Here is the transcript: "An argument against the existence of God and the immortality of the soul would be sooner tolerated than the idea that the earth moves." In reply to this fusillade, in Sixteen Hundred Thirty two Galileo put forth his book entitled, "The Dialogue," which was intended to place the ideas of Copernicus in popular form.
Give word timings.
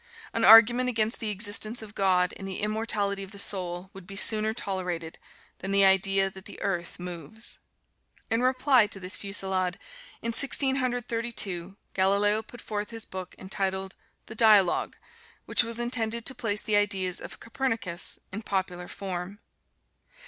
"An 0.33 0.43
argument 0.43 0.89
against 0.89 1.19
the 1.19 1.29
existence 1.29 1.83
of 1.83 1.93
God 1.93 2.33
and 2.35 2.47
the 2.47 2.61
immortality 2.61 3.21
of 3.21 3.29
the 3.29 3.37
soul 3.37 3.91
would 3.93 4.07
be 4.07 4.15
sooner 4.15 4.51
tolerated 4.51 5.19
than 5.59 5.71
the 5.71 5.85
idea 5.85 6.27
that 6.31 6.45
the 6.45 6.59
earth 6.59 6.97
moves." 6.99 7.59
In 8.27 8.41
reply 8.41 8.87
to 8.87 8.99
this 8.99 9.15
fusillade, 9.15 9.77
in 10.23 10.33
Sixteen 10.33 10.77
Hundred 10.77 11.07
Thirty 11.07 11.31
two 11.31 11.77
Galileo 11.93 12.41
put 12.41 12.61
forth 12.61 12.89
his 12.89 13.05
book 13.05 13.35
entitled, 13.37 13.93
"The 14.25 14.33
Dialogue," 14.33 14.97
which 15.45 15.63
was 15.63 15.77
intended 15.79 16.25
to 16.25 16.33
place 16.33 16.63
the 16.63 16.77
ideas 16.77 17.21
of 17.21 17.39
Copernicus 17.39 18.17
in 18.33 18.41
popular 18.41 18.87
form. 18.87 19.37